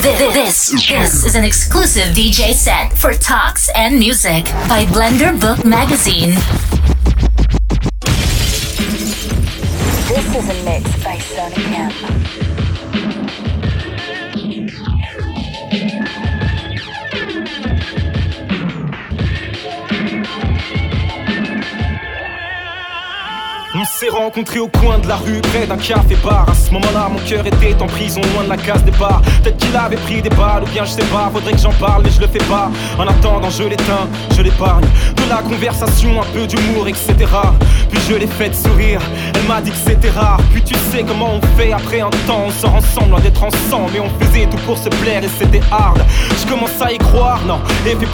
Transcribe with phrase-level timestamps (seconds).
[0.00, 6.30] This, this is an exclusive DJ set for talks and music by Blender Book Magazine.
[10.08, 12.19] This is a mix by Sonic M.
[24.10, 26.48] rencontrés au coin de la rue, près d'un café-bar.
[26.48, 29.22] À ce moment-là, mon cœur était en prison, loin de la case des bars.
[29.42, 32.02] Peut-être qu'il avait pris des balles, ou bien je sais pas, faudrait que j'en parle,
[32.04, 32.70] mais je le fais pas.
[32.98, 34.84] En attendant, je l'éteins, je l'épargne.
[35.16, 37.14] De la conversation, un peu d'humour, etc.
[37.90, 39.00] Puis je l'ai fait sourire,
[39.34, 40.40] elle m'a dit que c'était rare.
[40.52, 43.96] Puis tu sais comment on fait après un temps, on sort ensemble, loin d'être ensemble.
[43.96, 46.00] Et on faisait tout pour se plaire, et c'était hard.
[46.40, 48.06] Je commence à y croire, non, et puis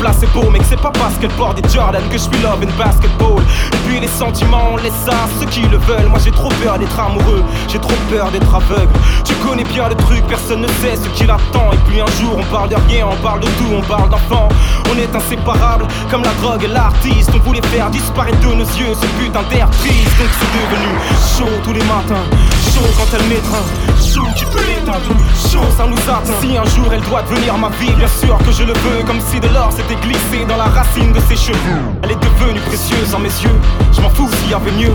[0.53, 3.43] mais que c'est pas parce qu'elle porte des Jordan que je suis love in basketball.
[3.87, 5.13] Puis les sentiments, on laisse ça
[5.51, 6.09] qui le veulent.
[6.09, 8.93] Moi j'ai trop peur d'être amoureux, j'ai trop peur d'être aveugle.
[9.25, 11.73] Tu connais bien le truc, personne ne sait ce qu'il attend.
[11.73, 14.49] Et puis un jour on parle de rien, on parle de tout, on parle d'enfants.
[14.93, 17.31] On est inséparables comme la drogue et l'artiste.
[17.35, 20.19] On voulait faire disparaître de nos yeux ce putain d'air triste.
[20.19, 20.91] Donc c'est devenu
[21.37, 22.25] chaud tous les matins,
[22.73, 23.67] chaud quand elle m'étreint,
[24.03, 25.15] chaud tu peux l'éteindre,
[25.51, 26.41] chaud ça nous atteint.
[26.41, 29.05] Si un jour elle doit devenir ma vie, bien sûr que je le veux.
[29.07, 31.83] Comme si de l'or s'était glissé dans la racine de ses cheveux.
[32.03, 33.59] Elle est devenue précieuse en mes yeux,
[33.97, 34.93] je m'en fous s'il y avait mieux.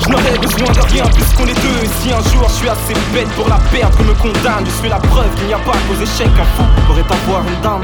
[0.00, 2.94] Je n'aurais besoin de rien puisqu'on est deux Et si un jour je suis assez
[3.14, 5.72] bête pour la perdre que me condamne Je suis la preuve qu'il n'y a pas
[5.72, 7.82] qu'aux échecs un fou pourrait avoir une dame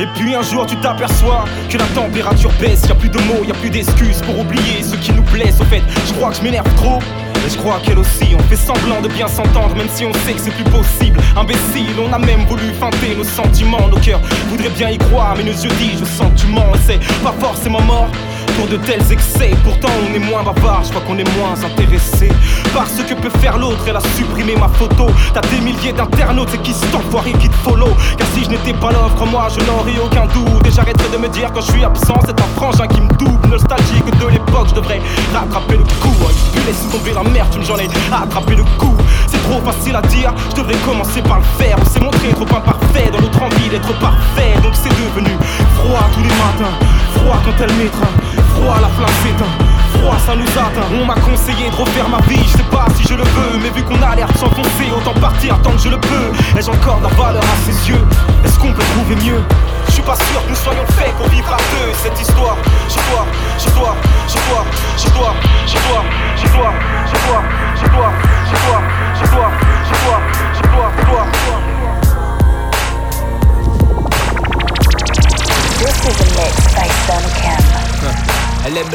[0.00, 3.44] Et puis un jour tu t'aperçois que la température baisse, y a plus de mots,
[3.44, 5.60] y a plus d'excuses pour oublier ce qui nous blesse.
[5.60, 7.00] Au fait, je crois que je m'énerve trop.
[7.50, 10.40] Je crois qu'elle aussi, on fait semblant de bien s'entendre, même si on sait que
[10.40, 11.18] c'est plus possible.
[11.34, 15.44] Imbécile, on a même voulu feinter nos sentiments, nos cœurs voudraient bien y croire, mais
[15.44, 18.10] nos yeux disent, je sens tu mens, c'est pas forcément mort
[18.58, 19.52] pour de tels excès.
[19.62, 22.28] Pourtant, on est moins bavard, je crois qu'on est moins intéressé
[22.74, 23.84] par ce que peut faire l'autre.
[23.86, 25.06] Elle a supprimé ma photo.
[25.32, 27.94] T'as des milliers d'internautes et qui t'envoient et qui te follow?
[28.16, 30.66] Car si je n'étais pas l'offre, moi je n'aurais aucun doute.
[30.66, 33.48] Et j'arrêterais de me dire quand je suis absent, c'est un frangin qui me double.
[33.48, 35.00] Nostalgique de l'époque, je devrais
[35.32, 36.14] rattraper le coup.
[36.52, 38.96] Tu laisses tomber la merde, tu me j'en ai attrapé le coup.
[39.28, 41.76] C'est trop facile à dire, je devrais commencer par le faire.
[41.80, 44.54] On s'est montré trop imparfait dans notre envie d'être parfait.
[44.62, 45.30] Donc c'est devenu
[45.76, 46.74] froid tous les matins,
[47.14, 48.27] froid quand elle m'étreint
[48.58, 49.54] froid, la flamme s'éteint.
[49.98, 50.88] Froid, ça nous atteint.
[51.00, 53.58] On m'a conseillé de refaire ma vie, je sais pas si je le veux.
[53.62, 56.32] Mais vu qu'on a l'air de s'enfoncer, autant partir tant que je le peux.
[56.56, 58.04] Ai-je encore la valeur à ses yeux?
[58.44, 59.42] Est-ce qu'on peut trouver mieux?
[59.86, 62.56] Je suis pas sûr que nous soyons faits pour vivre à deux cette histoire.
[62.88, 63.26] Je dois,
[63.58, 63.96] je dois,
[64.28, 64.64] je dois,
[64.98, 65.34] je dois,
[65.66, 66.04] je dois,
[66.36, 66.72] je dois, je dois,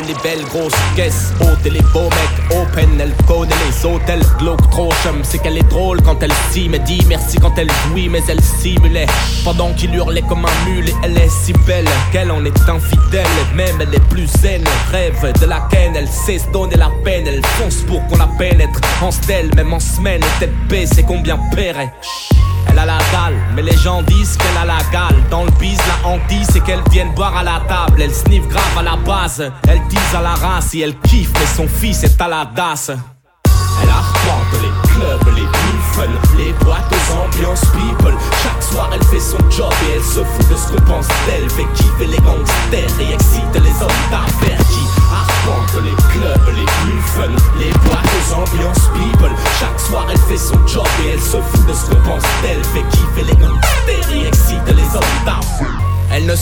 [0.07, 1.31] Les belles grosses caisses
[1.65, 2.99] et les beaux mecs open.
[2.99, 5.21] Elle connaît les hôtels glauques trop chum.
[5.23, 8.41] C'est qu'elle est drôle quand elle s'y mais dit merci quand elle jouit, mais elle
[8.41, 9.05] simulait.
[9.43, 13.25] Pendant qu'il hurlait comme un mule, elle est si belle qu'elle en est infidèle.
[13.55, 15.95] Même elle est plus zen, rêve de la ken.
[15.95, 18.81] Elle sait se donner la peine, elle fonce pour qu'on la pénètre.
[19.01, 21.93] En stèle, même en semaine, tête baissée, combien paierait?
[22.67, 25.21] Elle a la dalle, mais les gens disent qu'elle a la gale.
[25.29, 28.01] Dans le bise, la hantise, c'est qu'elle vienne boire à la table.
[28.01, 31.45] Elle sniffe grave à la base, elle dise à la race et elle kiffe, mais
[31.45, 32.91] son fils est à la dasse.
[33.81, 35.47] Elle arpente les clubs, les
[35.93, 36.07] fun,
[36.37, 38.15] les boîtes aux ambiances people.
[38.43, 41.49] Chaque soir, elle fait son job et elle se fout de ce qu'on pense d'elle.
[41.49, 44.32] Fait kiffer les gangsters et excite les hommes d'affaires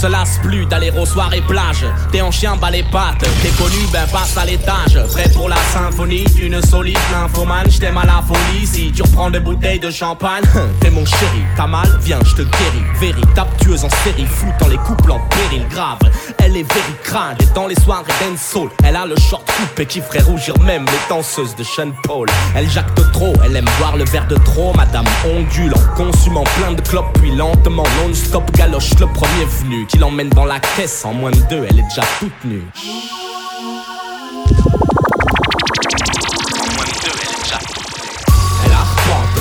[0.02, 1.86] se lasse plus d'aller aux soirées plages.
[2.12, 3.24] T'es en chien, bas les pattes.
[3.44, 5.00] T'es connu, ben passe à l'étage.
[5.12, 7.70] Prêt pour la symphonie d'une solide nymphomane.
[7.70, 10.44] J't'aime à la folie si tu reprends des bouteilles de champagne.
[10.80, 12.84] T'es mon chéri, t'as mal, viens, je te guéris.
[13.00, 16.00] Véritable tueuse en série, foutant les couples en péril grave.
[16.44, 20.02] Elle est very crade et dans les soirées soul Elle a le short coupé qui
[20.02, 22.28] ferait rougir même les danseuses de Sean Paul.
[22.56, 24.74] Elle jacte trop, elle aime boire le verre de trop.
[24.74, 30.30] Madame ondule en consumant plein de clopes, puis lentement non-stop galoche le premier qui l'emmène
[30.30, 32.64] dans la caisse en moins de deux, elle est déjà toute nue.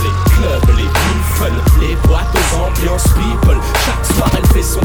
[0.02, 3.58] Les clubs, les les boîtes aux ambiances people.
[3.84, 4.79] Chaque soir elle fait son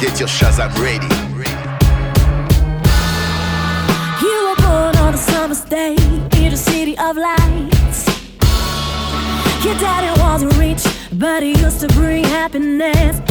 [0.00, 1.06] get your Shazam ready.
[4.24, 5.94] You were born on a summer's day
[6.38, 8.06] in the city of lights.
[9.62, 10.82] Your daddy wasn't rich,
[11.12, 13.29] but he used to bring happiness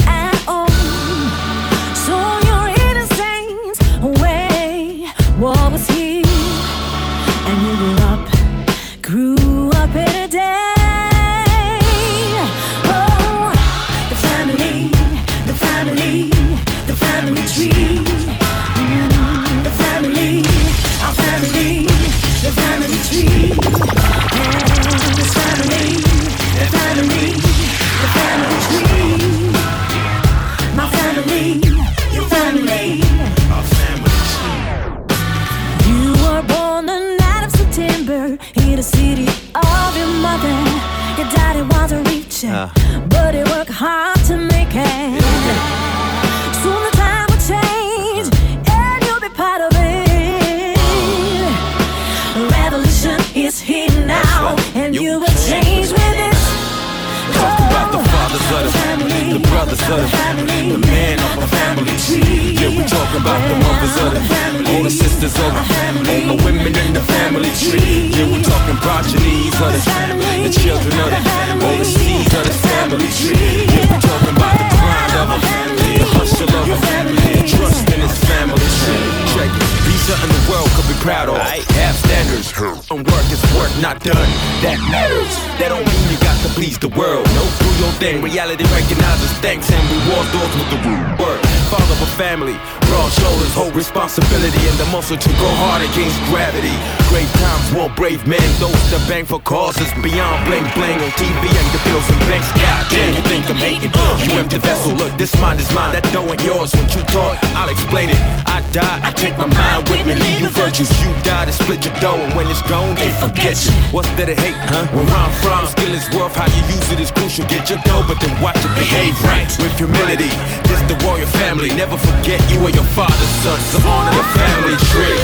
[83.80, 84.28] not done.
[84.60, 85.32] That matters.
[85.56, 87.24] That don't mean you got to please the world.
[87.32, 88.20] No, do your thing.
[88.20, 90.80] Reality recognizes thanks and rewards those with the
[91.16, 91.40] word.
[91.72, 92.56] Father of a family,
[92.90, 96.74] broad shoulders, hold responsibility and the muscle to go hard against gravity.
[97.06, 101.42] Great times, more brave men, those that bang for causes beyond bling bling on TV
[101.46, 102.50] and the bills and banks.
[102.58, 103.94] God damn, you think I'm hating?
[103.94, 106.74] Uh, you empty vessel, look, this mind is mine, that dough ain't yours.
[106.74, 108.18] When you talk, I'll explain it.
[108.50, 110.90] I die, I take my mind with me, leave you virtues.
[110.98, 113.72] You die to split your dough, and when it's gone, they forget you.
[113.94, 114.90] What's there to hate, huh?
[114.90, 117.46] Where I'm from, skill is worth, how you use it is crucial.
[117.46, 119.46] Get your dough, but then watch it behave right.
[119.62, 120.30] With humility,
[120.66, 121.70] this the royal family.
[121.70, 125.20] Never forget you are your father's son, so honor the family tree.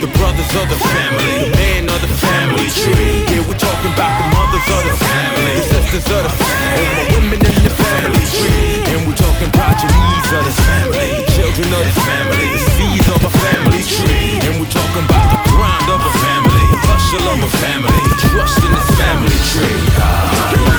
[0.00, 3.24] The brothers of the family, the man of the family tree.
[3.30, 7.06] Yeah, we're talking about the mothers of the family, the sisters of the family, the
[7.16, 8.84] women in the family tree.
[8.92, 13.20] And we're talking progenies of the family, the children of the family, the seeds of
[13.24, 14.40] a family tree.
[14.44, 18.18] And we're talking about the grind of a family, the hustle of a family, the
[18.28, 20.73] trust in this family tree.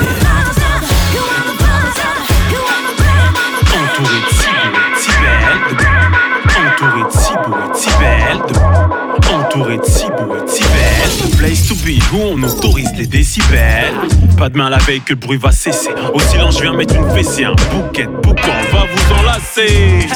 [6.75, 11.29] Entouré de si beaux et belles, de- entouré de si beaux et belles.
[11.29, 13.93] The place to be où on autorise les décibels.
[14.37, 15.91] Pas de main la veille que le bruit va cesser.
[16.13, 20.07] Au silence, je viens mettre une fessée, un bouquet de boucan va vous enlacer.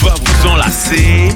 [0.00, 1.34] Va vous enlacer.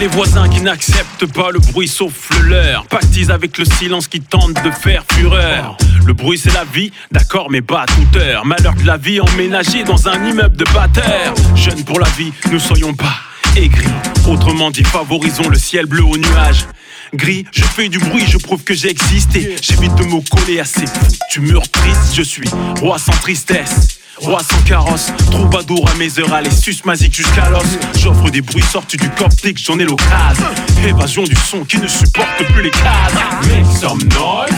[0.00, 2.86] Les voisins qui n'acceptent pas le bruit sauf le leur.
[2.86, 5.76] Pactise avec le silence qui tente de faire fureur.
[6.08, 8.46] Le bruit c'est la vie, d'accord mais pas à toute heure.
[8.46, 11.34] Malheur de la vie emménagée dans un immeuble de batteur.
[11.54, 13.14] Jeunes pour la vie, ne soyons pas
[13.54, 13.84] aigris.
[14.26, 16.64] Autrement dit, favorisons le ciel bleu aux nuages.
[17.12, 19.56] Gris, je fais du bruit, je prouve que j'ai existé.
[19.60, 20.86] J'évite de me coller à ces
[21.30, 22.14] tu murs tristes.
[22.14, 22.48] Je suis
[22.80, 23.98] roi sans tristesse.
[24.16, 27.78] Roi sans carrosse, troubadour à mes heures, allez, sus masique jusqu'à l'os.
[27.98, 30.46] J'offre des bruits sortis du coptique, j'en ai l'occasion.
[30.84, 33.20] Évasion du son qui ne supporte plus les cadres.
[33.46, 34.50] Make some noise,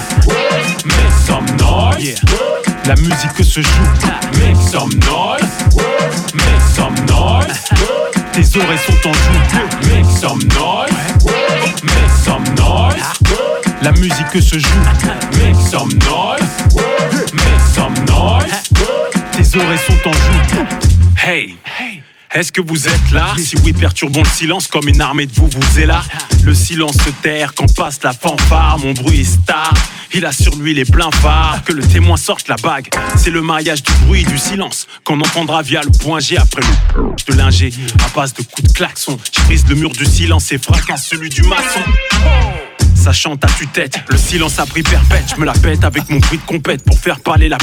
[0.87, 2.16] make some noise.
[2.87, 3.90] La musique se joue.
[4.40, 5.46] Make some noise,
[6.34, 7.68] make some noise.
[8.32, 9.94] Tes oreilles sont en joue.
[9.94, 10.90] Make some noise,
[11.84, 13.04] make some noise.
[13.82, 14.80] La musique se joue.
[15.38, 16.50] Make some noise,
[17.32, 18.70] make some noise.
[19.32, 20.66] Tes oreilles sont en joue.
[21.16, 21.54] Hey,
[22.32, 23.34] est-ce que vous êtes là?
[23.38, 26.02] Si oui, perturbons le silence comme une armée de vous vous est là.
[26.44, 28.78] Le silence se terre quand passe la fanfare.
[28.78, 29.72] Mon bruit est star.
[30.12, 31.62] Il a sur lui les pleins phares.
[31.64, 32.88] Que le témoin sorte la bague.
[33.16, 36.62] C'est le mariage du bruit et du silence qu'on entendra via le point G après
[36.62, 37.72] le de linger.
[38.04, 41.28] À base de coups de klaxon, je brise le mur du silence et fracasse celui
[41.28, 41.80] du maçon.
[43.00, 45.25] Ça chante à tue-tête, le silence a pris perpète.
[45.35, 47.57] Je me la pète avec mon bruit de compète pour faire parler la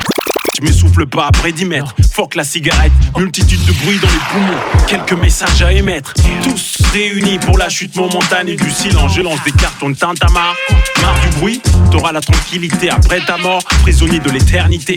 [0.60, 1.94] je m'essouffle pas après 10 mètres.
[2.12, 4.88] Fuck la cigarette, multitude de bruit dans les poumons.
[4.88, 6.16] Quelques messages à émettre.
[6.44, 9.14] Tous réunis pour la chute momentanée du silence.
[9.14, 10.56] Je lance des cartons de tintamarre.
[11.02, 13.62] Marre du bruit, t'auras la tranquillité après ta mort.
[13.84, 14.96] Prisonnier de l'éternité,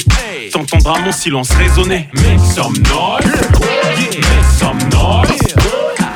[0.51, 2.09] t'entendras mon silence résonner.
[2.15, 3.27] Make some noise,
[4.01, 4.25] make
[4.59, 5.51] some noise.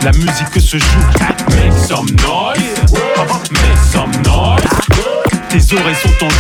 [0.03, 0.87] La musique se joue.
[1.51, 2.93] Make some noise.
[3.51, 4.65] Make some noise.
[5.51, 6.35] Tes oreilles sont tendues.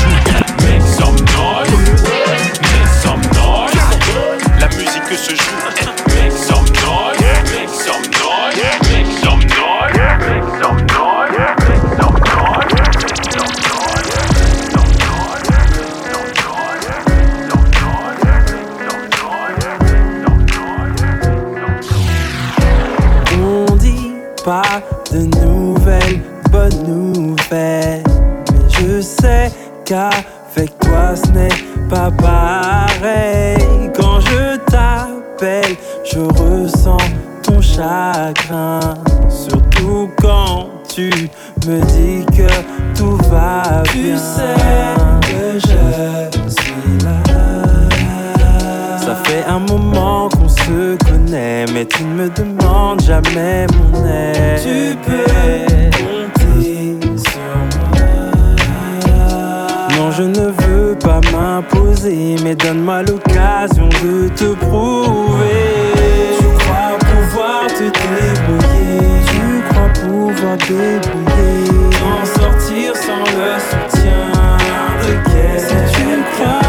[0.64, 1.70] Make some noise.
[2.02, 2.94] Make
[3.32, 3.74] noise.
[4.58, 5.93] La musique se joue.
[71.36, 74.24] Débrouiller, en sortir sans le soutien
[75.02, 75.60] de guerre.
[75.60, 76.63] Si tu crois,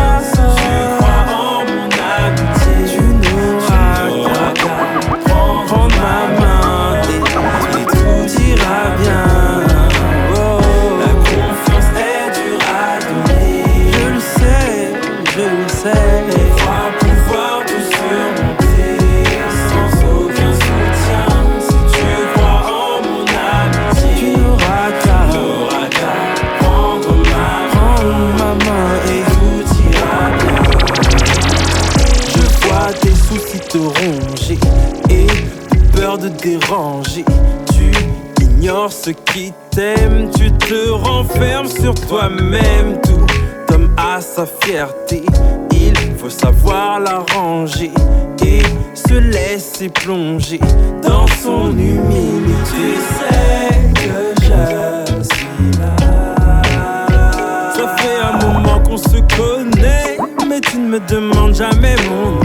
[39.75, 42.99] tu te renfermes sur toi-même.
[43.03, 45.23] Tout homme a sa fierté,
[45.71, 47.91] il faut savoir la ranger
[48.45, 48.61] et
[48.93, 50.59] se laisser plonger
[51.03, 52.55] dans son humilité.
[52.69, 55.95] Tu sais que je suis là.
[57.75, 60.17] Ça fait un moment qu'on se connaît,
[60.47, 62.44] mais tu ne me demandes jamais mon aide.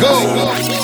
[0.00, 0.81] Go.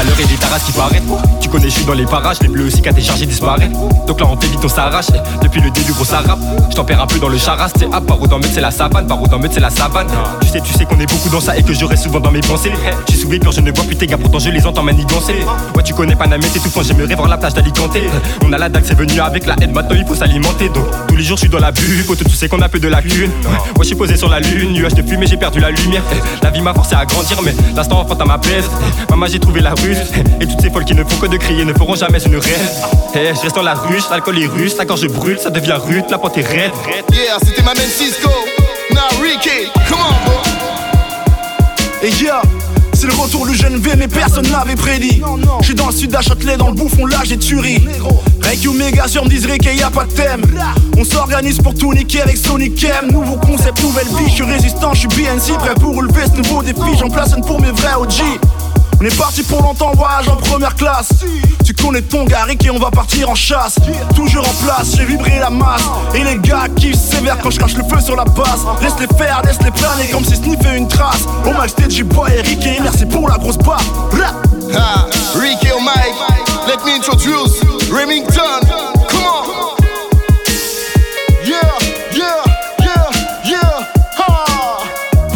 [0.00, 1.02] J'ai ma valeur et j'ai ta race qui paraît.
[1.40, 3.70] Tu connais, je suis dans les parages, les bleus aussi qu'à tes chargés disparaît.
[4.06, 5.08] Donc là, on t'évite, on s'arrache.
[5.42, 6.38] Depuis le début, gros, ça rappe.
[6.70, 7.68] Je t'en perds un peu dans le charas.
[7.70, 9.06] T'es à meute, c'est la savane.
[9.06, 10.06] Paro dans meute, c'est la savane.
[10.40, 12.30] Tu sais, tu sais qu'on est beaucoup dans ça et que je reste souvent dans
[12.30, 12.72] mes pensées.
[13.08, 15.34] J'ai sous peur, je ne vois plus tes gars, pourtant je les entends manigancer.
[15.76, 17.96] Ouais, tu connais Panamé, t'es tout fond, j'aimerais voir la plage d'Alicante.
[18.44, 20.68] On a la dague, c'est venu avec la haine, maintenant il faut s'alimenter.
[20.70, 22.04] Donc tous les jours, je suis dans la bulle.
[22.04, 23.30] Faut tu sais qu'on a peu de lacune.
[23.44, 26.02] Ouais, je suis posé sur la lune, nuage de fumée, j'ai perdu la lumière.
[26.42, 28.64] La vie m'a forcé à grandir, mais l'instant enfant à ma plaise.
[29.10, 29.74] Maman, j'ai trouvé la
[30.40, 32.70] Et toutes ces folles qui ne font que de crier ne feront jamais une rêve.
[33.14, 36.04] Eh, je reste dans la ruche, l'alcool est russe, la gorge brûle, ça devient rude,
[36.10, 36.70] la porte est raide.
[37.12, 38.30] Yeah, c'était ma main Cisco.
[38.92, 40.40] Now Ricky, come on, bro.
[42.02, 42.40] Et yeah,
[42.92, 45.22] c'est le retour du jeune V, mais personne n'avait prédit.
[45.60, 47.84] Je suis dans le sud à Châtelet, dans le bouffon, là j'ai tuerie.
[48.42, 50.42] Rek you méga sur me disent Rick y a pas de thème.
[50.96, 53.10] On s'organise pour tout niquer avec Sonic M.
[53.10, 56.62] Nouveau concept, nouvelle vie, je suis résistant, je suis BNC, prêt pour relever ce nouveau
[56.62, 56.96] défi.
[56.98, 58.22] J'en place une pour mes vrais OG.
[59.00, 61.08] On est parti pour longtemps, voyage en première classe.
[61.64, 63.76] Tu connais ton gars, Rick, et on va partir en chasse.
[64.14, 65.84] Toujours en place, j'ai vibré la masse.
[66.14, 68.66] Et les gars kiffent sévère quand je crache le feu sur la base.
[68.82, 71.24] Laisse les faire, laisse les planer comme si sniffer une trace.
[71.46, 73.80] Au max stage, boy et Rick, et merci pour la grosse barre.
[74.74, 76.14] Ha, Ricky oh Mike,
[76.66, 78.89] let me introduce Remington.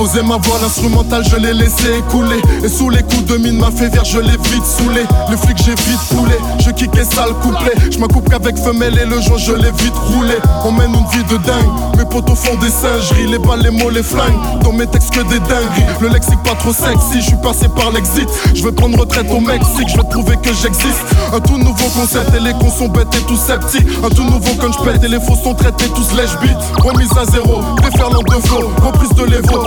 [0.04, 2.42] Posé ma voix, l'instrumental, je l'ai laissé couler.
[2.62, 5.02] Et sous les coups de mine, m'a fait vert, je l'ai vite saoulé.
[5.30, 6.36] Le flic, j'ai vite coulé.
[6.58, 7.72] Je kick et sale couplet.
[7.90, 10.36] Je m'accoupe qu'avec femelle et le joint, je l'ai vite roulé.
[10.64, 11.96] On mène une vie de dingue.
[11.96, 13.28] Mes potos font des singeries.
[13.28, 14.60] Les balles, les mots, les flingues.
[14.62, 15.88] Dans mes textes, que des dingueries.
[16.02, 17.20] Le lexique pas trop sexy.
[17.20, 18.28] Je suis passé par l'exit.
[18.54, 19.88] Je vais prendre retraite au Mexique.
[19.88, 21.04] Je vais prouver que j'existe.
[21.32, 23.88] Un tout nouveau concept et les cons sont bêtes et tout sceptiques.
[24.04, 26.58] Un tout nouveau quand je et les faux sont traités tous lèche beat.
[26.84, 27.62] Remise à zéro.
[27.82, 28.70] Déferlant de flow.
[28.84, 29.64] Reprise de l'Evo.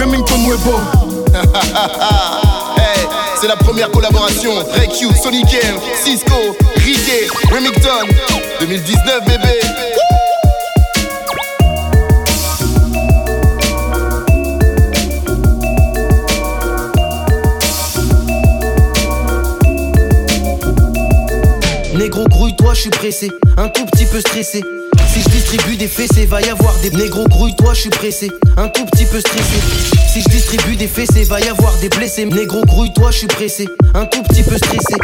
[0.00, 0.80] Remington Webo.
[2.76, 3.06] hey,
[3.40, 4.52] c'est la première collaboration.
[4.74, 8.06] Ray Q, Sonic M, Cisco, Ricky, Remington.
[8.60, 9.60] 2019, bébé.
[21.94, 24.62] Négro, grouille-toi, je suis pressé, un tout petit peu stressé.
[25.12, 28.68] Si je distribue des fessées, va y avoir des négros, grouille-toi, je suis pressé, un
[28.68, 29.58] tout petit peu stressé.
[30.08, 32.24] Si je distribue des fessées, va y avoir des blessés.
[32.24, 34.94] Négro, grouille-toi, je suis pressé, un tout petit peu stressé.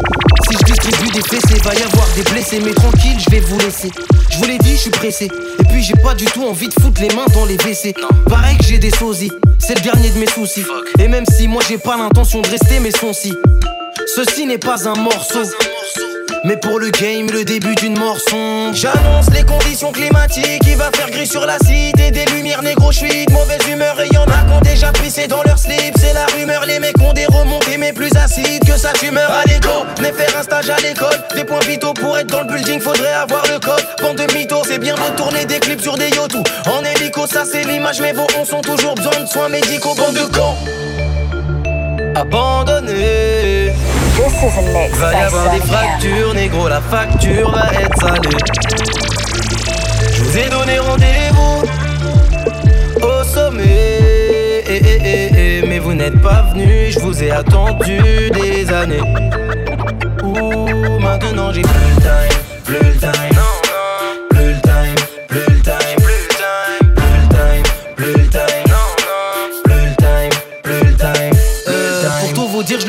[0.48, 2.60] Si je distribue des fessées, va y avoir des blessés.
[2.64, 3.90] Mais tranquille, je vais vous laisser.
[4.30, 5.24] Je vous l'ai dit, je suis pressé.
[5.24, 7.94] Et puis j'ai pas du tout envie de foutre les mains dans les WC.
[8.28, 10.64] Pareil que j'ai des sosies, c'est le dernier de mes soucis.
[11.00, 13.12] Et même si moi j'ai pas l'intention de rester, mais son.
[14.14, 15.42] Ceci n'est pas un morceau.
[16.46, 18.18] Mais pour le game, le début d'une mort.
[18.72, 20.62] J'annonce les conditions climatiques.
[20.64, 22.12] Il va faire gris sur la cité.
[22.12, 24.00] Des lumières négro, de mauvaise humeur.
[24.00, 25.92] Et y'en a qui ont déjà pissé dans leur slip.
[25.98, 29.28] C'est la rumeur, les mecs ont des remontées, mais plus acides que sa tumeur.
[29.28, 31.18] Allez go, venez faire un stage à l'école.
[31.34, 33.84] Des points vitaux pour être dans le building, faudrait avoir le code.
[34.00, 36.46] Bande de mythos, c'est bien de tourner des clips sur des youtube.
[36.66, 39.96] En hélico, ça c'est l'image, mais vos ondes sont toujours besoin de soins médicaux.
[39.96, 40.54] Bande de cons
[42.16, 43.55] abandonné.
[44.18, 48.36] Va y avoir des fractures, négro, la facture va être salée.
[50.10, 51.62] Je vous ai donné rendez-vous
[53.06, 53.64] au sommet.
[54.68, 59.02] Eh, eh, eh, mais vous n'êtes pas venu, je vous ai attendu des années.
[60.22, 63.12] Ouh, maintenant j'ai plus le time, plus le time.
[63.12, 63.55] Plus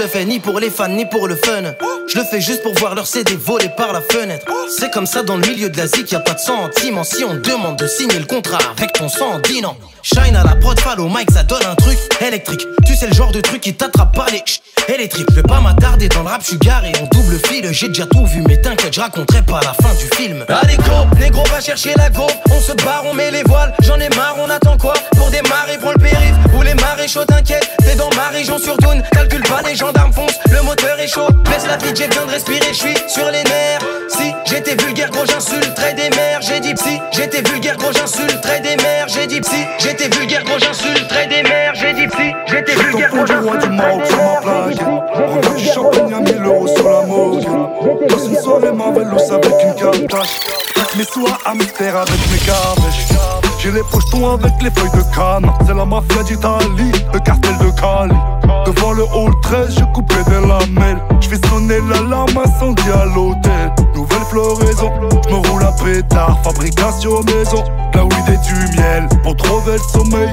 [0.08, 1.64] le fais ni pour les fans ni pour le fun.
[2.08, 4.46] Je le fais juste pour voir leur CD voler par la fenêtre.
[4.70, 7.04] C'est comme ça dans le milieu de l'Asie qu'il y a pas de sentiment.
[7.04, 9.76] Si on demande de signer le contrat avec ton sang, dis non.
[10.08, 12.66] Shine à la prod, fall au mic, ça donne un truc électrique.
[12.86, 15.28] Tu sais le genre de truc qui t'attrape par les ch'ts électriques.
[15.32, 17.68] Je vais pas m'attarder dans le rap, je suis garé en double fil.
[17.74, 20.46] J'ai déjà tout vu, mais t'inquiète, je raconterai pas la fin du film.
[20.48, 22.26] Allez go, négro va chercher la go.
[22.50, 23.74] On se barre, on met les voiles.
[23.82, 24.94] J'en ai marre, on attend quoi?
[25.18, 26.36] Pour démarrer, prends le périph.
[26.58, 27.70] Ou les marées chaudes, t'inquiète.
[27.80, 29.04] T'es dans ma région sur Dune.
[29.12, 30.40] Calcule pas, les gendarmes foncent.
[30.50, 31.28] Le moteur est chaud.
[31.44, 33.82] Baisse la j'ai besoin de respirer, je suis sur les nerfs.
[34.08, 36.40] Si j'étais vulgaire, gros, j'insulterais des mères.
[36.42, 39.08] J'ai dit si j'étais vulgaire, gros, j'insulterais des mères.
[39.10, 41.74] J'ai dit si j'étais vulgaire, gros, j'insulterais des mères.
[41.76, 44.80] J'ai dit si j'étais vulgaire, gros, du Maroc sur ma plaque.
[45.14, 48.10] Revends du champagne à 1000 euros sur la moquette.
[48.10, 50.40] Dans une soirée Marvelous avec une cartache.
[50.96, 53.47] Mes soirs à mystère avec mes cabèches.
[53.60, 55.52] J'ai les pochetons avec les feuilles de canne.
[55.66, 58.16] C'est la mafia d'Italie, le cartel de Cali.
[58.66, 61.02] Devant le hall 13, je coupais des lamelles.
[61.22, 63.74] Je fais sonner l'alarme incendie à l'hôtel.
[63.96, 64.92] Nouvelle floraison,
[65.28, 66.38] je me roule à pétard.
[66.44, 69.08] Fabrication maison, la weed et du miel.
[69.24, 70.30] Pour trouver le sommeil,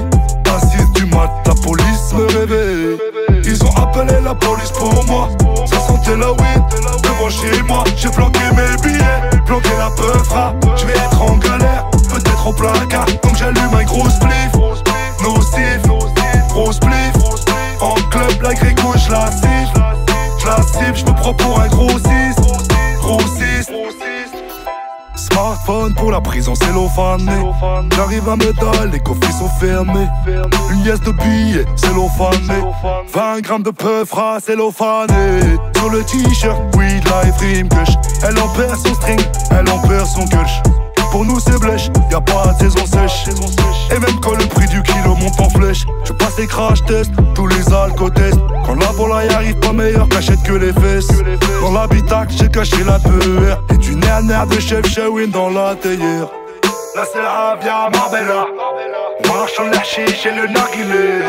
[0.47, 2.97] à 6 du mat, la police me réveille.
[3.43, 5.29] Ils ont appelé la police pour moi.
[5.65, 6.63] Ça sentait la weed
[7.03, 7.83] devant chez moi.
[7.97, 10.53] J'ai planqué mes billets, planqué la peufra.
[10.77, 11.85] Je vais être en galère,
[12.15, 13.05] peut-être au placard.
[13.23, 14.53] Donc j'allume un gros spliff.
[15.23, 15.81] Nocif,
[16.49, 17.15] gros spliff.
[17.81, 19.81] En club, la gréco, je la siffle.
[20.39, 21.99] Je la siffle, je me prends pour un gros 6.
[22.99, 23.71] Gros 6.
[25.15, 27.43] Smartphone pour la prison cellophanée
[27.95, 30.07] J'arrive à médaille, les coffres sont fermés
[30.71, 32.63] Une liesse de billets cellophanée
[33.13, 38.77] 20 grammes de peufra cellophané Sur le t-shirt, weed life rim kush Elle en perd
[38.77, 39.19] son string,
[39.51, 40.61] elle en perd son kush
[41.15, 43.23] pour nous c'est blèche, y a pas de saison sèche.
[43.89, 47.13] Et même quand le prix du kilo monte en flèche Je passe les crash tests,
[47.33, 51.07] tous les alcotests Quand la volaille arrive pas meilleure cachette que les fesses.
[51.61, 53.63] Dans l'habitacle j'ai caché la peur.
[53.73, 56.27] Et du nerf de chef Shawin dans la théière.
[56.95, 58.47] Là c'est la via Marbella.
[59.25, 61.23] Marche en chiche et le narguilé.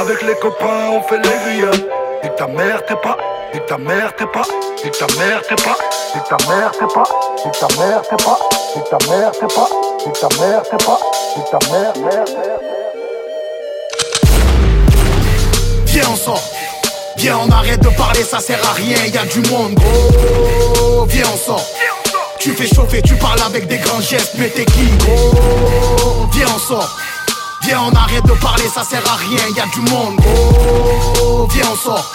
[0.00, 1.86] Avec les copains on fait les grillades
[2.22, 3.16] Dis ta mère t'es pas,
[3.52, 4.44] dis ta mère t'es pas,
[4.82, 5.76] dis ta mère t'es pas,
[6.14, 7.02] dis ta mère t'es pas,
[7.44, 8.38] dis ta mère t'es pas,
[8.76, 9.68] dis ta mère t'es pas,
[10.06, 11.00] dis ta mère t'es pas,
[11.34, 12.58] dis ta mère, mère, mère.
[15.86, 16.42] Viens on sort.
[17.16, 21.04] Viens on arrête de parler ça sert à rien y a du monde gros.
[21.06, 21.66] Viens on sort.
[22.38, 26.26] Tu fais chauffer tu parles avec des grands gestes mais t'es qui gros?
[26.32, 26.96] Viens on sort
[27.64, 31.46] Viens, on arrête de parler, ça sert à rien, y a du monde, gros.
[31.52, 32.12] Viens, on sort.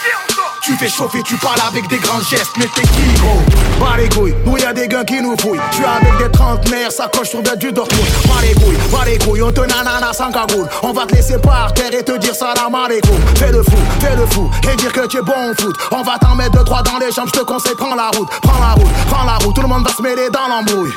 [0.61, 3.39] Tu fais chauffer, tu parles avec des grands gestes, mais t'es qui gros?
[3.79, 5.61] Pas les couilles, nous y'a des gars qui nous fouillent.
[5.71, 9.17] Tu es avec des trentenaires, ça coche sur du Dortmund Pas les couilles, pas les
[9.19, 10.67] couilles, on te nanana sans cagoule.
[10.83, 12.99] On va te laisser par terre et te dire ça la couilles.
[13.37, 15.77] Fais le fou, fais le fou, et dire que tu es bon au foot.
[15.91, 18.27] On va t'en mettre deux trois dans les jambes, je te conseille, prends la route
[18.41, 20.91] Prends la route, prends la route, tout le monde va se mêler dans l'embrouille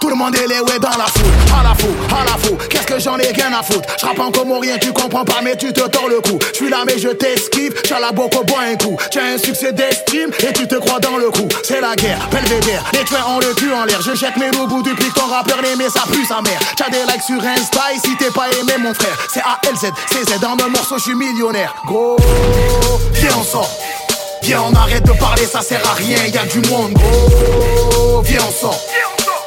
[0.00, 2.56] tout le monde est les ouais dans la foule, à la fou, à la fou.
[2.68, 3.86] Qu'est-ce que j'en ai rien à foutre?
[4.00, 6.38] Je en comme rien, tu comprends pas, mais tu te tords le cou.
[6.52, 7.74] Je suis là, mais je t'esquive.
[7.86, 8.96] J'ai la boca, bois un coup.
[9.14, 11.48] As un succès d'estime et tu te crois dans le coup.
[11.62, 12.84] C'est la guerre, belvédère.
[12.94, 14.00] Les tueurs ont le cul en l'air.
[14.00, 16.60] Je jette mes loups bout du ton rappeur mais ça pue sa mère.
[16.76, 19.16] T'as des likes sur Insta et si t'es pas aimé, mon frère.
[19.32, 20.40] C'est ALZ, CZ.
[20.40, 21.74] Dans mon morceau, je suis millionnaire.
[21.86, 22.16] Gros,
[23.12, 23.70] viens, on sort.
[24.42, 26.18] Viens, on arrête de parler, ça sert à rien.
[26.26, 28.22] Y a du monde, gros.
[28.22, 28.80] Viens, on sort.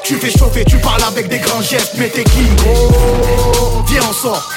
[0.04, 3.84] Tu fais chauffer, tu parles avec des grands gestes, mais t'es qui gros?
[3.88, 4.50] Viens on sort.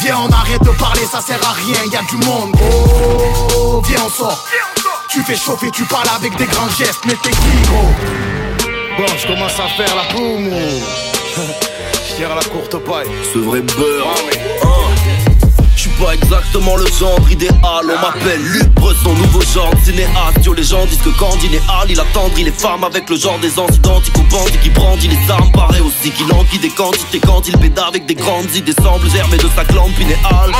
[0.00, 2.52] Viens on arrête de parler, ça sert à rien, y a du monde.
[2.52, 4.44] Gros Viens on sort.
[5.10, 7.90] Tu fais chauffer, tu parles avec des grands gestes, mais t'es qui gros?
[8.98, 10.50] Bon je commence à faire la boum
[12.08, 13.08] Je tire à la courte paille.
[13.34, 14.08] Ce vrai beurre
[15.98, 17.56] pas exactement le genre idéal.
[17.64, 18.68] On m'appelle Luc
[19.02, 20.44] son nouveau genre cinéaste.
[20.44, 23.48] Yo les gens disent que quand Hal Il attendrit les femmes avec le genre des
[23.48, 27.20] identiques aux bandits Qui brandit les armes paraît aussi qu'il enquille des quantités.
[27.20, 30.52] Quand il pédale avec des grandes idées Semble germer de sa glande pinéale.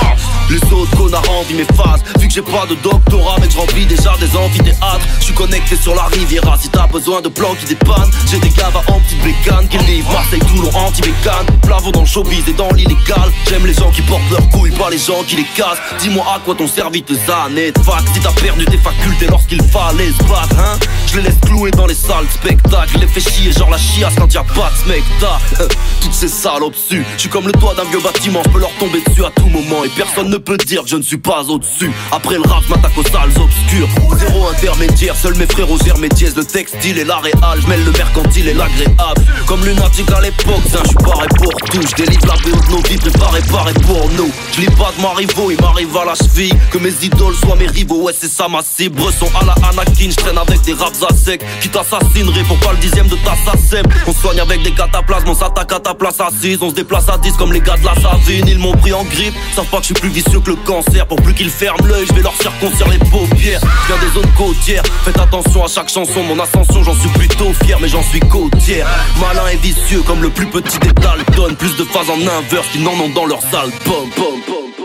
[0.51, 3.87] Les autres connards envient mes phases Vu que j'ai pas de doctorat mais je remplis
[3.87, 5.07] déjà des amphithéâtres.
[5.21, 8.11] Je suis connecté sur la Riviera Si t'as besoin de plans qui dépannent.
[8.31, 10.13] J'ai des gars en petite bécane Qui livrent.
[10.13, 11.47] Marseille, Toulon, anti-bécane.
[11.63, 13.31] Plavo dans le showbiz et dans l'illégal.
[13.49, 15.23] J'aime les gens qui portent leurs couilles pas les gens
[15.99, 19.63] Dis-moi à quoi t'ont servi tes années de fac si t'as perdu tes facultés lorsqu'il
[19.63, 20.79] fallait se battre, hein.
[21.07, 24.33] Je les laisse clouer dans les salles spectacle, les fais chier genre la chiasse quand
[24.33, 25.77] y'a pas de spectacle.
[26.01, 28.75] Toutes ces salopes su, je suis comme le toit d'un vieux bâtiment, je peux leur
[28.79, 31.43] tomber dessus à tout moment et personne ne peut dire que je ne suis pas
[31.43, 31.91] au-dessus.
[32.13, 33.89] Après le rap, je m'attaque aux salles obscures.
[34.19, 37.93] Zéro intermédiaire, seuls mes frérots gèrent mes dièses, le textile et la réal, je le
[37.93, 39.25] mercantile et l'agréable.
[39.47, 42.83] Comme lunatique à l'époque, je suis pareil pour tout, je délivre la BO de nos
[42.83, 44.31] vies préparée, pareil pour nous.
[44.53, 48.03] Je pas de Marivaux, il m'arrive à la cheville Que mes idoles soient mes rivaux,
[48.03, 51.43] ouais c'est ça ma cible Bresson à la Anakin, traîne avec des raps à sec
[51.61, 53.87] Qui t'assassineraient pour pas le dixième de ta sacem?
[54.07, 56.59] On soigne avec des cataplasmes, on s'attaque à ta place assise.
[56.61, 57.95] On se déplace à 10 comme les gars de la
[58.29, 61.07] Ils m'ont pris en grippe, savent pas que je suis plus vicieux que le cancer.
[61.07, 63.61] Pour plus qu'ils ferment l'œil, je vais leur circoncire les paupières.
[63.61, 66.23] Je viens des zones côtières, faites attention à chaque chanson.
[66.23, 68.87] Mon ascension j'en suis plutôt fier mais j'en suis côtière.
[69.21, 71.57] Malin et vicieux comme le plus petit des Dalton.
[71.57, 73.71] Plus de phases en inverse qu'ils n'en ont dans leur salle.
[73.85, 74.78] Pom pom pom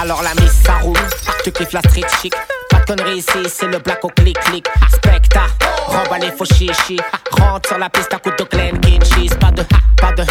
[0.00, 0.96] Alors la mise ça roule,
[1.42, 2.32] tu kiffes la street chic.
[2.70, 4.66] Pas de conneries ici, c'est le black au clic clic.
[4.92, 5.46] Specta,
[5.86, 7.00] remballé faux chichi.
[7.32, 9.34] Rentre sur la piste à coup de clean cheese.
[9.40, 9.64] Pas de,
[9.96, 10.24] pas de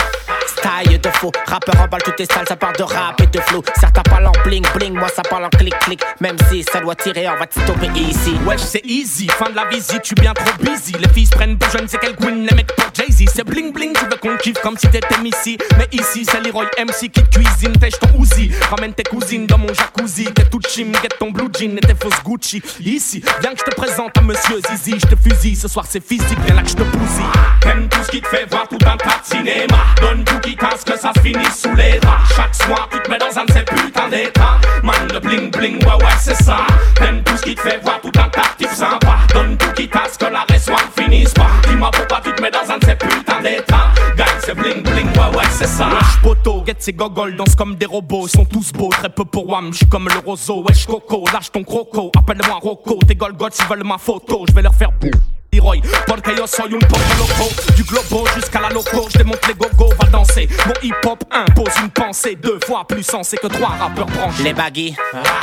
[0.61, 1.31] taille de faux.
[1.45, 3.63] Rappeur en balle, tout est sale, ça part de rap et de flow.
[3.79, 6.01] Certains parlent en bling bling, moi ça parle en clic clic.
[6.19, 8.35] Même si ça doit tirer, on va stopper ici.
[8.45, 10.93] Wesh, c'est easy, fin de la visite, tu bien trop busy.
[10.99, 13.25] Les filles prennent pour je ne sais quel queen, les mecs pour Jay-Z.
[13.33, 15.57] C'est bling bling, tu veux qu'on kiffe comme si t'étais ici.
[15.77, 18.51] Mais ici, c'est Leroy MC qui cuisine, tèche ton Uzi.
[18.69, 20.25] Ramène tes cousines dans mon jacuzzi.
[20.33, 22.61] T'es tout chim, get ton blue jean et tes fausses Gucci.
[22.79, 24.95] Ici, viens que je te présente à monsieur Zizi.
[24.99, 27.25] Je te fusille, ce soir c'est physique, viens là que je te bousille.
[27.61, 29.77] T'aimes tout ce qui te fait voir tout un tas cinéma.
[30.01, 32.33] Donne tout qui casse que ça se finisse sous les draps.
[32.33, 34.57] Chaque soir, tu te mets dans un de ces putains d'états.
[34.81, 36.59] Man, le bling bling, ouais, ouais, c'est ça.
[36.95, 39.17] T'aimes tout ce qui te fait voir tout un de sympa.
[39.33, 41.47] Donne tout qui casse que la ne finisse pas.
[41.67, 43.91] Dis-moi pourquoi tu te mets dans un de ces putains d'états.
[44.15, 45.89] Gagne, c'est bling bling, ouais, ouais, c'est ça.
[45.89, 48.27] Wesh, poto, get ces gogoles, dansent comme des robots.
[48.27, 49.73] Ils sont tous beaux, très peu pour Wam.
[49.73, 52.11] J'suis comme le roseau, wesh, coco, lâche ton croco.
[52.17, 54.45] Appelle-moi Rocco, tes golgotes, ils veulent ma photo.
[54.47, 55.11] Je vais leur faire boum.
[55.51, 55.81] Leroy.
[56.05, 59.07] Porque yo soy un poco loco, du globo jusqu'à la loco.
[59.09, 60.47] Je démonte les gogos, va danser.
[60.65, 64.43] Mon hip-hop impose une pensée deux fois plus sensée que trois rappeurs branchés.
[64.43, 64.95] Les baguilles,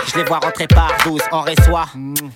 [0.06, 1.86] je les vois rentrer par douze en reçoit.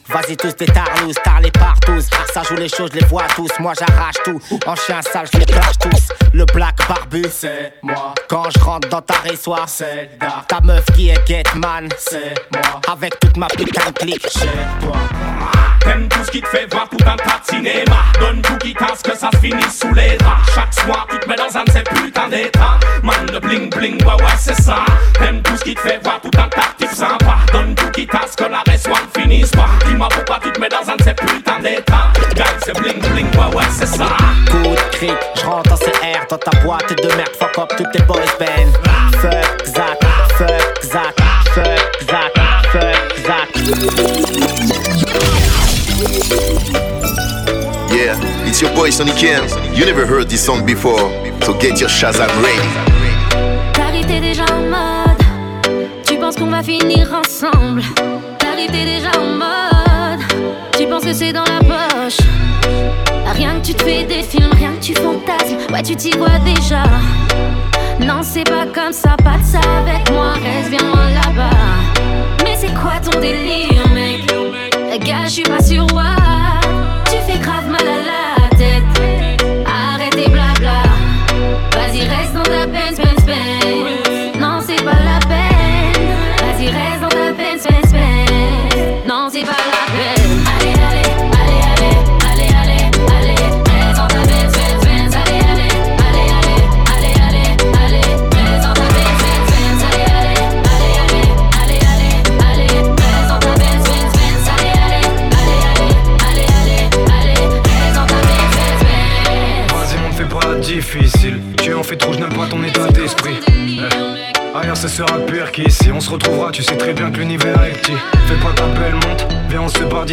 [0.08, 2.00] Vas-y tous des tarlous, tar les partout.
[2.32, 3.50] Ça joue les choses, je les vois tous.
[3.58, 4.40] Moi j'arrache tout.
[4.66, 6.08] En chien sale, je les clash tous.
[6.32, 8.14] Le black barbu, c'est moi.
[8.28, 10.10] Quand je rentre dans ta résoie, c'est
[10.48, 12.80] Ta meuf qui est Getman, c'est moi.
[12.90, 14.48] Avec toute ma putain de clique, chez
[14.80, 14.96] toi.
[15.80, 17.96] T'aimes tout ce qui te fait voir tout un tas de cinéma.
[18.20, 20.52] Donne tout qui casse que ça se finisse sous les draps.
[20.54, 22.78] Chaque soir, tu te mets dans un de ces putains d'états.
[23.02, 24.84] Man, le bling bling, ouais, ouais, c'est ça.
[25.18, 27.36] T'aimes tout ce qui te fait voir tout un tas de sympa.
[27.52, 29.68] Donne tout qui casse que la raison ne finisse pas.
[29.86, 32.12] Dis-moi pourquoi tu te mets dans un de ces putains d'états.
[32.34, 34.06] Gagne, c'est bling bling, ouais, ouais, c'est ça.
[34.50, 37.30] Coup de cri, j'rentre en CR dans ta boîte de merde.
[37.38, 38.87] Fuck up toutes tes boys band.
[48.58, 49.48] It's your boy Sonny Ken.
[49.72, 50.98] You never heard this song before,
[51.42, 52.68] so get your Shazam ready.
[53.72, 56.02] T'arrives, t'es déjà en mode.
[56.04, 57.82] Tu penses qu'on va finir ensemble?
[58.38, 60.24] T'arrives, t'es déjà en mode.
[60.76, 62.18] Tu penses que c'est dans la poche?
[63.36, 65.72] Rien que tu te fais des films, rien que tu fantasmes.
[65.72, 66.82] Ouais, tu t'y vois déjà.
[68.00, 70.32] Non, c'est pas comme ça, pas de ça avec moi.
[70.32, 71.56] Reste bien loin là-bas.
[72.42, 74.26] Mais c'est quoi ton délire, mec?
[75.04, 75.86] Gars, je suis pas sur.
[77.04, 78.27] Tu fais grave mal à la
[81.98, 84.40] Vas-y, reste dans ta peine, peine, peine.
[84.40, 86.06] Non, c'est pas la peine.
[86.40, 89.08] Vas-y, reste dans ta peine, peine, peine.
[89.08, 89.77] Non, c'est pas la peine.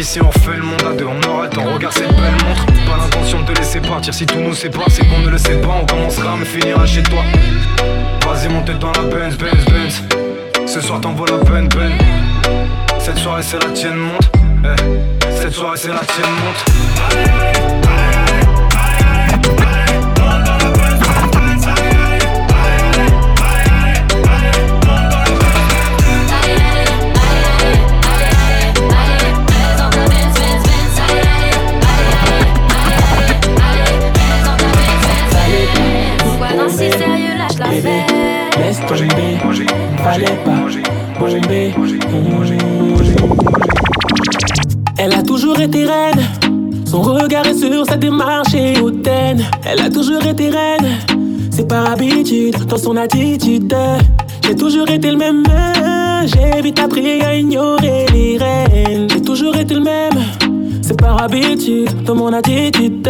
[0.06, 1.06] D'ici, on refait le monde à deux.
[1.06, 2.64] On aura le temps, regarde cette belle montre.
[2.66, 4.14] Pas l'intention de te laisser partir.
[4.14, 5.74] Si tout nous sépare, c'est qu'on ne le sait pas.
[5.82, 7.22] On commencera, mais finira chez toi.
[8.24, 10.02] Vas-y, mon tête dans la Benz, Benz, Benz.
[10.66, 11.98] Ce soir, t'envoies la peine, peine.
[13.00, 14.30] Cette soirée, c'est la tienne, monte.
[14.64, 18.25] Eh, Cette soirée, c'est la tienne, monte.
[52.50, 53.74] Dans son attitude.
[54.42, 55.42] J'ai toujours été le même,
[56.26, 59.08] j'ai vite appris à ignorer les reines.
[59.10, 60.12] J'ai toujours été le même.
[60.82, 63.08] C'est par habitude, dans mon attitude.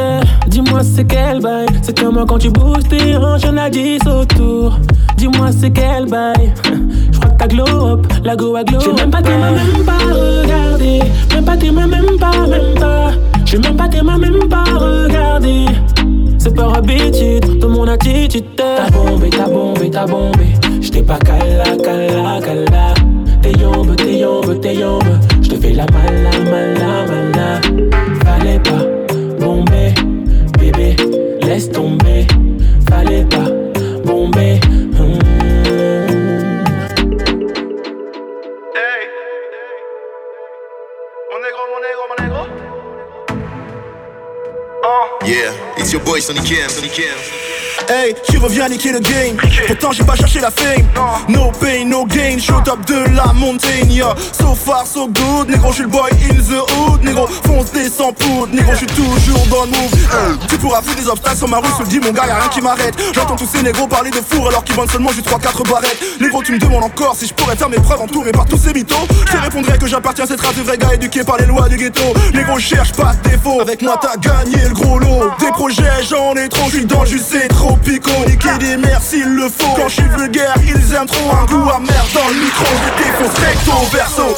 [0.49, 1.66] Dis-moi c'est quel bail?
[1.83, 4.79] C'est comme quand tu bouges tes hanches, y'en a 10 autour.
[5.16, 6.53] Dis-moi c'est quel bail?
[7.12, 8.81] Je crois que t'as glow up, la go à glow.
[8.81, 11.01] J'ai même pas tes mains, même pas regardé.
[11.35, 13.11] Même pas tes mains, même pas, même pas.
[13.44, 15.66] J'ai même pas tes mains, même pas regardé.
[16.46, 18.44] C'est par habitude, dans mon attitude.
[18.54, 20.46] T'as bombé, t'as bombé, t'as bombé.
[20.80, 22.94] J't'ai pas cala, cala, cala.
[23.42, 25.02] T'es yombe, t'es yombe, t'es yombe.
[25.42, 27.61] J'te fais la mala, mala, mala.
[28.24, 29.92] Fallait pas bomber,
[30.61, 30.94] bébé,
[31.42, 32.28] laisse tomber.
[32.88, 33.45] Fallait pas
[45.96, 46.68] your boy Sonny Ken.
[46.68, 47.16] Sonny Ken.
[47.88, 49.37] Hey, qui revient niquer le game.
[49.66, 50.87] Pourtant j'ai pas cherché la fame.
[51.28, 54.14] No pain, no gain, je top de la montagne yeah.
[54.32, 57.02] So far, so good, négro, je suis le boy in the hood.
[57.04, 59.94] Négro, fonce des sans poudre, négro, je suis toujours dans le move.
[59.94, 62.48] Hey, Tu pourras faire des obstacles sur ma rue, le dis mon gars, y'a rien
[62.48, 62.94] qui m'arrête.
[63.14, 66.02] J'entends tous ces négros parler de four alors qu'ils vendent seulement juste 3-4 barrettes.
[66.20, 68.72] Négro, tu me demandes encore si je pourrais faire mes preuves entouré par tous ces
[68.72, 69.06] mythos.
[69.26, 71.68] Je te répondrais que j'appartiens à cette race de vrais gars éduqués par les lois
[71.68, 72.02] du ghetto.
[72.35, 75.30] Négro, cherche pas de défaut, avec moi t'as gagné le gros lot
[76.54, 79.74] Suis dans le jus, c'est trop pico Niquer des mères s'il le faut.
[79.76, 82.64] Quand je suis vulgaire, ils aiment trop un goût amer dans le micro.
[82.66, 84.37] Je défonce recto verso.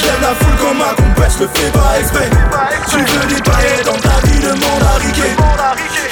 [0.00, 2.30] J'aime la foule comme ma compète, je le fais pas exprès.
[2.90, 5.34] Tu veux des paillettes dans ta vie, demande à Riquet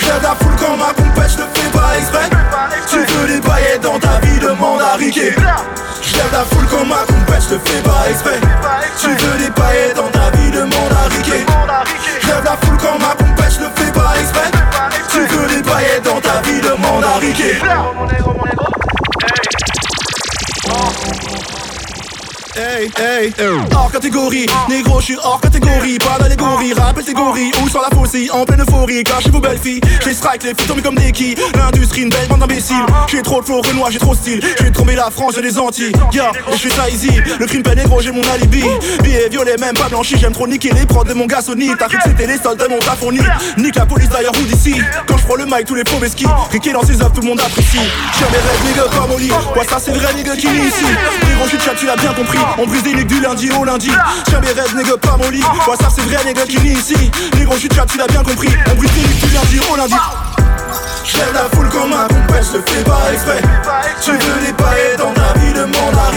[0.00, 2.30] J'aime la foule comme ma compète, je le fais pas exprès.
[2.88, 5.34] Tu veux des paillettes dans ta vie, demande à Riquet
[6.16, 8.40] J'aime la foule comme ma compète, je le fais pas exprès.
[8.98, 11.44] Tu veux des paillettes dans ta vie, demande à Riquet.
[12.24, 14.50] J'aime la foule comme ma compète, je le fais pas exprès.
[15.10, 17.58] Tu veux des paillettes dans ta vie, demande à Riquet
[22.58, 23.34] Hey, hey,
[23.74, 27.94] hors catégorie, négro, je suis hors catégorie, pas d'allégorie, rappelle tes gorilles, ou sur la
[27.94, 31.12] faucille, en pleine euphorie, cachez vos belles filles, j'ai strike les filles tombées comme des
[31.12, 34.72] quilles, l'industrie, une belle bande d'imbéciles, j'ai trop de flow, Renoir, j'ai trop style, j'ai
[34.72, 38.00] tromper la France, j'ai des Antilles, yeah, je fais ça easy, le crime peine négro,
[38.00, 38.64] j'ai mon alibi,
[39.02, 41.88] billet violet, même pas blanchi, j'aime trop niquer les prods de mon gars Sony, t'as
[41.88, 43.12] cru que c'était les soldes de mon on
[43.60, 46.26] nique, la police d'ailleurs ou d'ici, quand je prends le mic, tous les faux mesquis,
[46.50, 47.76] Ricky dans ses œuvres, tout le monde apprécie,
[48.18, 50.86] j'ai mes rêves, nigga, comme lit, ouais, ça c'est vrai nigga qui ici,
[51.28, 53.90] négro, je suis tu l'as bien compris, on brise des nuques du lundi au lundi.
[54.26, 55.42] Tiens mes rêves, nègre pas mon lit.
[55.66, 57.10] WhatsApp, c'est vrai, nègre qui lit ici.
[57.36, 58.48] Négro, je suis chat, tu l'as bien compris.
[58.70, 59.94] On brise des nuques du lundi au lundi.
[61.04, 63.40] J'aime la foule comme un compère, je fais pas exprès.
[64.02, 66.10] Tu veux les pailler dans ta vie, demande à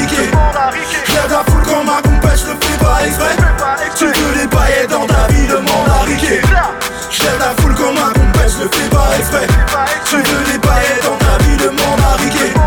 [1.07, 3.35] J'aime la foule comme un compère, je fais pas exprès.
[3.95, 6.05] Tu veux les pailler dans ta vie, demande à
[7.11, 9.47] J'aime la foule comme un compère, je fais pas exprès.
[10.05, 12.58] Tu veux les pailler dans ta vie, demande à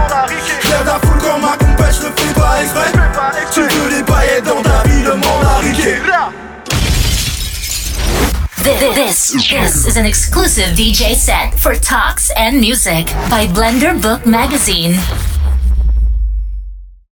[8.62, 14.24] This, this, this is an exclusive DJ set for Talks and Music by Blender Book
[14.24, 14.92] Magazine.